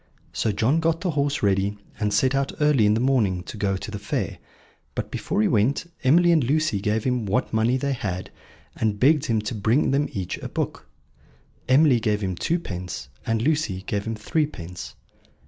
So 0.33 0.51
John 0.51 0.79
got 0.79 1.01
the 1.01 1.11
horse 1.11 1.43
ready, 1.43 1.77
and 1.99 2.11
set 2.11 2.33
out 2.33 2.53
early 2.59 2.87
in 2.87 2.95
the 2.95 2.99
morning 2.99 3.43
to 3.43 3.55
go 3.55 3.77
to 3.77 3.91
the 3.91 3.99
fair; 3.99 4.39
but 4.95 5.11
before 5.11 5.43
he 5.43 5.47
went 5.47 5.85
Emily 6.03 6.31
and 6.31 6.43
Lucy 6.43 6.81
gave 6.81 7.03
him 7.03 7.27
what 7.27 7.53
money 7.53 7.77
they 7.77 7.93
had, 7.93 8.31
and 8.75 8.99
begged 8.99 9.25
him 9.27 9.41
to 9.41 9.53
bring 9.53 9.91
them 9.91 10.09
each 10.11 10.39
a 10.39 10.49
book. 10.49 10.87
Emily 11.69 11.99
gave 11.99 12.21
him 12.21 12.35
twopence, 12.35 13.09
and 13.27 13.43
Lucy 13.43 13.83
gave 13.85 14.05
him 14.05 14.15
threepence. 14.15 14.95